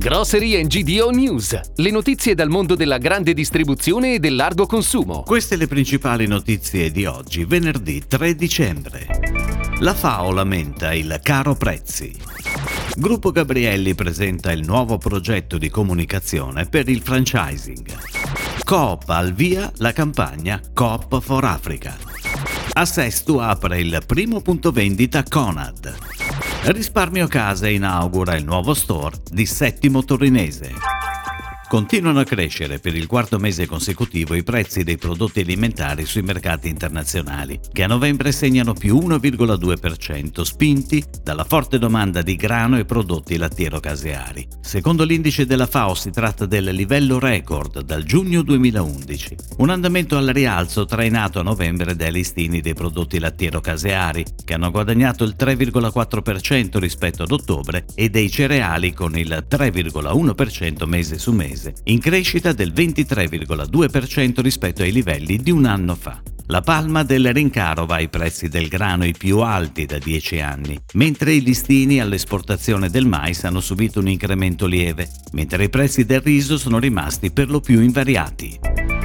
Grocery 0.00 0.66
GDO 0.66 1.10
News, 1.10 1.60
le 1.74 1.90
notizie 1.90 2.34
dal 2.34 2.48
mondo 2.48 2.74
della 2.74 2.96
grande 2.96 3.34
distribuzione 3.34 4.14
e 4.14 4.18
del 4.18 4.34
largo 4.34 4.64
consumo. 4.64 5.24
Queste 5.24 5.56
le 5.56 5.66
principali 5.66 6.26
notizie 6.26 6.90
di 6.90 7.04
oggi, 7.04 7.44
venerdì 7.44 8.04
3 8.08 8.34
dicembre. 8.34 9.06
La 9.80 9.92
FAO 9.92 10.32
lamenta 10.32 10.94
il 10.94 11.20
caro 11.22 11.54
prezzi. 11.54 12.16
Gruppo 12.96 13.30
Gabrielli 13.30 13.94
presenta 13.94 14.52
il 14.52 14.64
nuovo 14.64 14.96
progetto 14.96 15.58
di 15.58 15.68
comunicazione 15.68 16.64
per 16.64 16.88
il 16.88 17.02
franchising. 17.02 17.94
Coop 18.64 19.06
al 19.10 19.34
via 19.34 19.70
la 19.76 19.92
campagna 19.92 20.62
Coop 20.72 21.20
for 21.20 21.44
Africa. 21.44 21.94
A 22.72 22.86
Sestu 22.86 23.36
apre 23.36 23.80
il 23.80 24.00
primo 24.06 24.40
punto 24.40 24.70
vendita 24.70 25.22
Conad. 25.24 26.29
Risparmio 26.62 27.26
Casa 27.26 27.68
inaugura 27.68 28.36
il 28.36 28.44
nuovo 28.44 28.74
store 28.74 29.16
di 29.30 29.46
Settimo 29.46 30.04
Torinese. 30.04 30.99
Continuano 31.70 32.18
a 32.18 32.24
crescere 32.24 32.80
per 32.80 32.96
il 32.96 33.06
quarto 33.06 33.38
mese 33.38 33.64
consecutivo 33.64 34.34
i 34.34 34.42
prezzi 34.42 34.82
dei 34.82 34.98
prodotti 34.98 35.38
alimentari 35.38 36.04
sui 36.04 36.22
mercati 36.22 36.68
internazionali, 36.68 37.60
che 37.70 37.84
a 37.84 37.86
novembre 37.86 38.32
segnano 38.32 38.72
più 38.72 38.98
1,2%, 38.98 40.42
spinti 40.42 41.04
dalla 41.22 41.44
forte 41.44 41.78
domanda 41.78 42.22
di 42.22 42.34
grano 42.34 42.76
e 42.76 42.84
prodotti 42.84 43.36
lattiero-caseari. 43.36 44.48
Secondo 44.60 45.04
l'indice 45.04 45.46
della 45.46 45.68
FAO 45.68 45.94
si 45.94 46.10
tratta 46.10 46.44
del 46.44 46.64
livello 46.74 47.20
record 47.20 47.82
dal 47.82 48.02
giugno 48.02 48.42
2011, 48.42 49.36
un 49.58 49.70
andamento 49.70 50.16
al 50.16 50.26
rialzo 50.26 50.86
trainato 50.86 51.38
a 51.38 51.44
novembre 51.44 51.94
dai 51.94 52.10
listini 52.10 52.60
dei 52.60 52.74
prodotti 52.74 53.20
lattiero-caseari, 53.20 54.24
che 54.44 54.54
hanno 54.54 54.72
guadagnato 54.72 55.22
il 55.22 55.36
3,4% 55.38 56.78
rispetto 56.78 57.22
ad 57.22 57.30
ottobre, 57.30 57.84
e 57.94 58.08
dei 58.10 58.28
cereali 58.28 58.92
con 58.92 59.16
il 59.16 59.46
3,1% 59.48 60.84
mese 60.88 61.16
su 61.16 61.30
mese 61.30 61.58
mese, 61.60 61.74
in 61.84 62.00
crescita 62.00 62.52
del 62.52 62.72
23,2% 62.72 64.40
rispetto 64.40 64.82
ai 64.82 64.92
livelli 64.92 65.36
di 65.36 65.50
un 65.50 65.66
anno 65.66 65.94
fa. 65.94 66.22
La 66.46 66.62
palma 66.62 67.04
del 67.04 67.32
rincaro 67.32 67.86
va 67.86 67.96
ai 67.96 68.08
prezzi 68.08 68.48
del 68.48 68.66
grano 68.66 69.04
i 69.04 69.14
più 69.16 69.38
alti 69.38 69.86
da 69.86 69.98
10 69.98 70.40
anni, 70.40 70.80
mentre 70.94 71.34
i 71.34 71.42
listini 71.42 72.00
all'esportazione 72.00 72.88
del 72.88 73.06
mais 73.06 73.44
hanno 73.44 73.60
subito 73.60 74.00
un 74.00 74.08
incremento 74.08 74.66
lieve, 74.66 75.08
mentre 75.32 75.64
i 75.64 75.68
prezzi 75.68 76.04
del 76.04 76.22
riso 76.22 76.58
sono 76.58 76.80
rimasti 76.80 77.30
per 77.30 77.50
lo 77.50 77.60
più 77.60 77.80
invariati. 77.80 78.58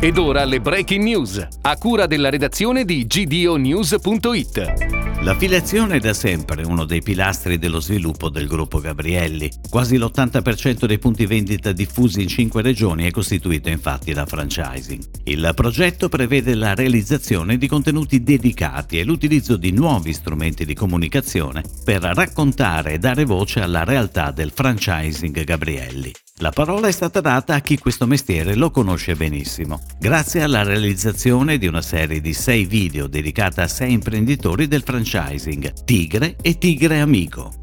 Ed 0.00 0.18
ora 0.18 0.44
le 0.44 0.60
breaking 0.60 1.02
news, 1.02 1.46
a 1.62 1.76
cura 1.76 2.06
della 2.06 2.30
redazione 2.30 2.84
di 2.84 3.06
gdonews.it. 3.06 4.97
L'affiliazione 5.28 5.96
è 5.96 6.00
da 6.00 6.14
sempre 6.14 6.62
uno 6.62 6.86
dei 6.86 7.02
pilastri 7.02 7.58
dello 7.58 7.80
sviluppo 7.80 8.30
del 8.30 8.46
gruppo 8.46 8.80
Gabrielli. 8.80 9.50
Quasi 9.68 9.98
l'80% 9.98 10.86
dei 10.86 10.98
punti 10.98 11.26
vendita 11.26 11.72
diffusi 11.72 12.22
in 12.22 12.28
cinque 12.28 12.62
regioni 12.62 13.04
è 13.04 13.10
costituito 13.10 13.68
infatti 13.68 14.14
da 14.14 14.24
franchising. 14.24 15.04
Il 15.24 15.52
progetto 15.54 16.08
prevede 16.08 16.54
la 16.54 16.74
realizzazione 16.74 17.58
di 17.58 17.68
contenuti 17.68 18.22
dedicati 18.22 18.98
e 18.98 19.04
l'utilizzo 19.04 19.58
di 19.58 19.70
nuovi 19.70 20.14
strumenti 20.14 20.64
di 20.64 20.72
comunicazione 20.72 21.62
per 21.84 22.00
raccontare 22.00 22.94
e 22.94 22.98
dare 22.98 23.26
voce 23.26 23.60
alla 23.60 23.84
realtà 23.84 24.30
del 24.30 24.50
franchising 24.50 25.44
Gabrielli. 25.44 26.10
La 26.40 26.50
parola 26.50 26.86
è 26.86 26.92
stata 26.92 27.20
data 27.20 27.56
a 27.56 27.60
chi 27.60 27.78
questo 27.78 28.06
mestiere 28.06 28.54
lo 28.54 28.70
conosce 28.70 29.16
benissimo, 29.16 29.80
grazie 29.98 30.42
alla 30.42 30.62
realizzazione 30.62 31.58
di 31.58 31.66
una 31.66 31.82
serie 31.82 32.20
di 32.20 32.32
sei 32.32 32.64
video 32.64 33.08
dedicata 33.08 33.64
a 33.64 33.68
sei 33.68 33.92
imprenditori 33.92 34.68
del 34.68 34.84
franchising, 34.84 35.82
Tigre 35.84 36.36
e 36.40 36.56
Tigre 36.56 37.00
Amico. 37.00 37.54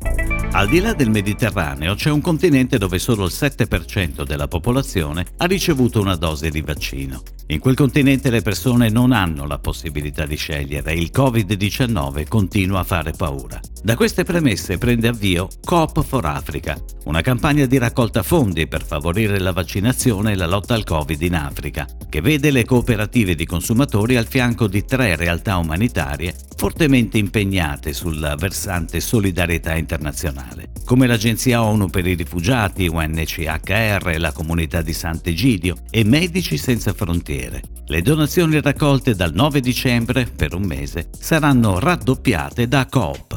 Al 0.52 0.68
di 0.68 0.82
là 0.82 0.94
del 0.94 1.10
Mediterraneo 1.10 1.96
c'è 1.96 2.10
un 2.10 2.20
continente 2.20 2.78
dove 2.78 3.00
solo 3.00 3.26
il 3.26 3.34
7% 3.34 4.26
della 4.26 4.50
popolazione 4.50 5.26
ha 5.38 5.46
ricevuto 5.46 6.02
una 6.02 6.16
dose 6.16 6.50
di 6.50 6.62
vaccino. 6.62 7.24
In 7.48 7.60
quel 7.60 7.76
continente 7.76 8.30
le 8.30 8.42
persone 8.42 8.90
non 8.90 9.14
hanno 9.14 9.48
la 9.48 9.60
possibilità 9.60 10.26
di 10.26 10.36
scegliere 10.36 10.92
e 10.92 11.00
il 11.00 11.12
Covid-19 11.14 12.28
continua 12.28 12.80
a 12.82 12.84
fare 12.84 13.12
paura. 13.12 13.58
Da 13.86 13.96
queste 13.96 14.24
premesse 14.24 14.80
prende 14.80 15.10
avvio 15.10 15.48
Coop 15.64 16.04
for 16.04 16.26
Africa, 16.26 16.76
una 17.04 17.22
campagna 17.22 17.68
di 17.68 17.78
raccolta 17.78 18.24
fondi 18.24 18.66
per 18.66 18.84
favorire 18.84 19.38
la 19.38 19.52
vaccinazione 19.52 20.32
e 20.32 20.36
la 20.36 20.48
lotta 20.48 20.74
al 20.74 20.84
Covid 20.84 21.22
in 21.22 21.36
Africa, 21.36 21.86
che 22.10 22.20
vede 22.20 22.50
le 22.50 22.66
cooperative 22.66 23.36
di 23.36 23.46
consumatori 23.46 24.16
al 24.16 24.26
fianco 24.26 24.66
di 24.66 24.84
tre 24.86 25.16
realtà 25.16 25.58
umanitarie 25.58 26.34
fortemente 26.58 27.20
impegnate 27.20 27.94
sul 27.94 28.34
versante 28.40 29.00
solidarietà 29.00 29.76
internazionale, 29.76 30.72
come 30.84 31.06
l'Agenzia 31.06 31.62
ONU 31.62 31.88
per 31.88 32.08
i 32.08 32.16
rifugiati, 32.16 32.88
UNCHR, 32.88 34.16
la 34.18 34.32
comunità 34.32 34.82
di 34.82 34.94
Sant'Egidio 34.94 35.76
e 35.92 36.04
Medici 36.04 36.58
Senza 36.58 36.92
Frontiere. 36.92 37.62
Le 37.86 38.02
donazioni 38.02 38.60
raccolte 38.60 39.14
dal 39.14 39.36
9 39.36 39.60
dicembre 39.60 40.26
per 40.26 40.56
un 40.56 40.64
mese 40.64 41.10
saranno 41.20 41.78
raddoppiate 41.78 42.68
da 42.68 42.88
Coop 42.88 43.35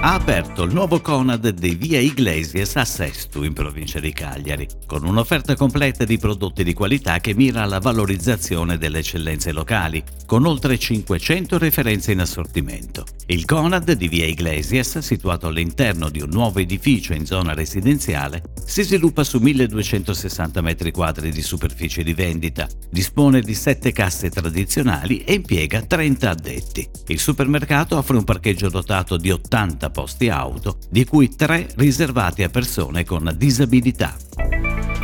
ha 0.00 0.14
aperto 0.14 0.62
il 0.62 0.72
nuovo 0.72 1.00
Conad 1.00 1.48
di 1.48 1.74
Via 1.74 1.98
Iglesias 1.98 2.76
a 2.76 2.84
Sestu, 2.84 3.42
in 3.42 3.54
provincia 3.54 3.98
di 3.98 4.12
Cagliari, 4.12 4.68
con 4.86 5.04
un'offerta 5.04 5.56
completa 5.56 6.04
di 6.04 6.18
prodotti 6.18 6.62
di 6.62 6.74
qualità 6.74 7.18
che 7.18 7.34
mira 7.34 7.62
alla 7.62 7.78
valorizzazione 7.78 8.76
delle 8.76 8.98
eccellenze 8.98 9.52
locali, 9.52 10.02
con 10.26 10.44
oltre 10.44 10.78
500 10.78 11.58
referenze 11.58 12.12
in 12.12 12.20
assortimento. 12.20 13.15
Il 13.28 13.44
Conad 13.44 13.90
di 13.90 14.06
Via 14.06 14.24
Iglesias, 14.24 14.98
situato 14.98 15.48
all'interno 15.48 16.08
di 16.10 16.20
un 16.20 16.28
nuovo 16.30 16.60
edificio 16.60 17.12
in 17.12 17.26
zona 17.26 17.54
residenziale, 17.54 18.52
si 18.64 18.84
sviluppa 18.84 19.24
su 19.24 19.40
1260 19.40 20.60
m2 20.60 21.26
di 21.30 21.42
superficie 21.42 22.04
di 22.04 22.14
vendita, 22.14 22.68
dispone 22.88 23.40
di 23.40 23.54
7 23.54 23.90
casse 23.90 24.30
tradizionali 24.30 25.24
e 25.24 25.34
impiega 25.34 25.82
30 25.82 26.30
addetti. 26.30 26.88
Il 27.08 27.18
supermercato 27.18 27.96
offre 27.96 28.16
un 28.16 28.22
parcheggio 28.22 28.68
dotato 28.68 29.16
di 29.16 29.32
80 29.32 29.90
posti 29.90 30.28
auto, 30.28 30.78
di 30.88 31.04
cui 31.04 31.34
3 31.34 31.70
riservati 31.74 32.44
a 32.44 32.48
persone 32.48 33.04
con 33.04 33.34
disabilità. 33.36 34.25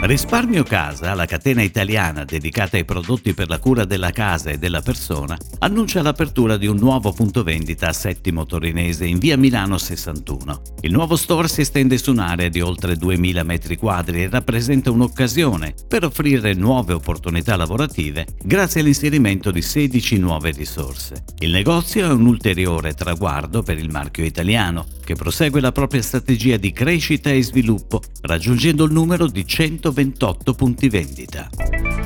Risparmio 0.05 0.65
Casa, 0.65 1.15
la 1.15 1.27
catena 1.27 1.63
italiana 1.63 2.25
dedicata 2.25 2.77
ai 2.77 2.85
prodotti 2.85 3.35
per 3.35 3.49
la 3.49 3.61
cura 3.61 3.85
della 3.85 4.11
casa 4.11 4.51
e 4.51 4.59
della 4.59 4.81
persona, 4.81 5.39
annuncia 5.61 6.03
l'apertura 6.03 6.57
di 6.57 6.67
un 6.67 6.77
nuovo 6.77 7.13
punto 7.13 7.45
vendita 7.45 7.87
a 7.87 7.93
Settimo 7.93 8.45
Torinese 8.45 9.07
in 9.07 9.21
via 9.21 9.39
Milano 9.39 9.79
61. 9.79 10.63
Il 10.81 10.91
nuovo 10.91 11.15
store 11.15 11.47
si 11.47 11.61
estende 11.61 11.99
su 11.99 12.11
un'area 12.11 12.49
di 12.49 12.61
oltre 12.61 12.97
2000 12.97 13.43
m2 13.45 14.15
e 14.17 14.29
rappresenta 14.29 14.91
un'occasione 14.91 15.73
per 15.87 16.05
offrire 16.05 16.53
nuove 16.55 16.95
opportunità 16.95 17.55
lavorative 17.55 18.27
grazie 18.43 18.81
all'inserimento 18.81 19.53
di 19.53 19.63
16 19.63 20.19
nuove 20.19 20.51
risorse. 20.51 21.23
Il 21.39 21.53
negozio 21.53 22.07
è 22.07 22.13
un 22.13 22.27
ulteriore 22.27 22.95
traguardo 22.95 23.63
per 23.63 23.79
il 23.79 23.89
marchio 23.89 24.25
italiano, 24.25 24.85
che 25.05 25.15
prosegue 25.15 25.61
la 25.61 25.71
propria 25.71 26.03
strategia 26.03 26.57
di 26.57 26.73
crescita 26.73 27.31
e 27.31 27.41
sviluppo, 27.43 28.03
raggiungendo 28.23 28.85
il 28.85 28.93
numero 28.93 29.29
di 29.29 29.47
100 29.47 29.91
128 29.93 30.55
punti 30.55 30.89
vendita. 30.89 31.49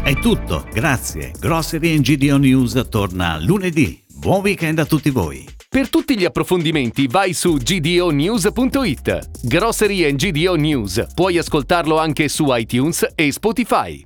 È 0.02 0.14
tutto, 0.18 0.66
grazie. 0.72 1.32
Grocery 1.38 2.00
GDO 2.00 2.36
News 2.36 2.86
torna 2.90 3.38
lunedì. 3.40 4.02
Buon 4.18 4.40
weekend 4.40 4.80
a 4.80 4.84
tutti 4.84 5.10
voi. 5.10 5.46
Per 5.68 5.88
tutti 5.88 6.18
gli 6.18 6.24
approfondimenti 6.24 7.06
vai 7.06 7.32
su 7.32 7.54
gdonews.it. 7.54 9.46
Grocery 9.46 10.14
GDO 10.14 10.56
News. 10.56 11.06
Puoi 11.14 11.38
ascoltarlo 11.38 11.98
anche 11.98 12.28
su 12.28 12.46
iTunes 12.48 13.06
e 13.14 13.30
Spotify. 13.30 14.04